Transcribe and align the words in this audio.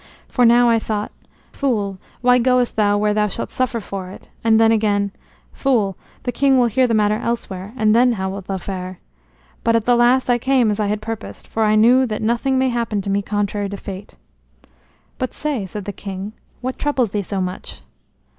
For 0.27 0.47
now 0.47 0.67
I 0.67 0.79
thought, 0.79 1.11
'Fool, 1.51 1.99
why 2.21 2.39
goest 2.39 2.75
thou 2.75 2.97
where 2.97 3.13
thou 3.13 3.27
shalt 3.27 3.51
suffer 3.51 3.79
for 3.79 4.09
it'; 4.09 4.29
and 4.43 4.59
then, 4.59 4.71
again, 4.71 5.11
'Fool, 5.53 5.95
the 6.23 6.31
king 6.31 6.57
will 6.57 6.65
hear 6.65 6.87
the 6.87 6.95
matter 6.95 7.17
elsewhere, 7.19 7.71
and 7.77 7.93
then 7.95 8.13
how 8.13 8.31
wilt 8.31 8.47
thou 8.47 8.57
fare?' 8.57 8.97
But 9.63 9.75
at 9.75 9.85
the 9.85 9.95
last 9.95 10.27
I 10.27 10.39
came 10.39 10.71
as 10.71 10.79
I 10.79 10.87
had 10.87 11.03
purposed, 11.03 11.47
for 11.47 11.61
I 11.65 11.75
know 11.75 12.07
that 12.07 12.23
nothing 12.23 12.57
may 12.57 12.69
happen 12.69 13.03
to 13.03 13.11
me 13.11 13.21
contrary 13.21 13.69
to 13.69 13.77
fate." 13.77 14.15
"But 15.19 15.35
say," 15.35 15.67
said 15.67 15.85
the 15.85 15.93
king, 15.93 16.33
"what 16.61 16.79
troubles 16.79 17.11
thee 17.11 17.21
so 17.21 17.39
much?" 17.39 17.81